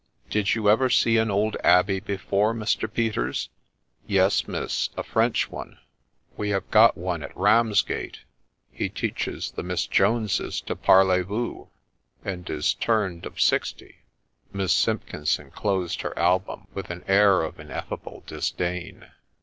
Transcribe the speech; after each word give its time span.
'Did 0.31 0.55
you 0.55 0.67
ever 0.67 0.89
see 0.89 1.17
an 1.17 1.29
old 1.29 1.57
abbey 1.63 1.99
before, 1.99 2.55
Mr. 2.55 2.91
Peters?' 2.91 3.49
4 4.07 4.11
Yes, 4.11 4.47
miss, 4.47 4.89
a 4.97 5.03
French 5.03 5.51
one; 5.51 5.77
we 6.35 6.49
have 6.49 6.71
got 6.71 6.97
one 6.97 7.21
at 7.21 7.37
Ramsgate; 7.37 8.21
he 8.71 8.89
teaches 8.89 9.51
the 9.51 9.61
Miss 9.61 9.85
Joneses 9.85 10.59
to 10.61 10.75
parley 10.75 11.21
voo, 11.21 11.69
and 12.25 12.49
is 12.49 12.73
turned 12.73 13.27
of 13.27 13.39
sixty.' 13.39 13.97
Miss 14.51 14.73
Simpkinson 14.73 15.51
closed 15.51 16.01
her 16.01 16.17
album 16.17 16.65
with 16.73 16.89
an 16.89 17.03
air 17.07 17.43
of 17.43 17.59
ineffable 17.59 18.23
disdain. 18.25 19.05